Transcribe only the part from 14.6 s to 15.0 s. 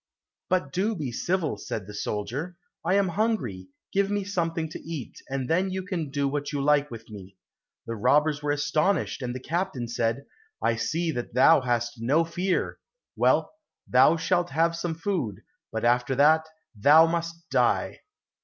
some